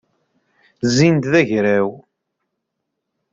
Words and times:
Zzin-d 0.89 1.23
d 1.31 1.33
agraw. 1.41 1.89